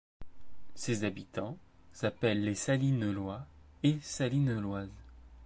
[0.73, 1.59] Ses habitants
[1.93, 3.45] s'appellent les Salinellois
[3.83, 4.89] et Salinelloises.